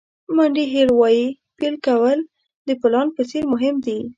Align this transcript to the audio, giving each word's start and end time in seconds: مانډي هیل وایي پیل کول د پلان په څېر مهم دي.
مانډي 0.35 0.65
هیل 0.73 0.89
وایي 0.95 1.25
پیل 1.57 1.75
کول 1.85 2.19
د 2.67 2.69
پلان 2.81 3.07
په 3.15 3.21
څېر 3.29 3.43
مهم 3.53 3.75
دي. 3.85 3.99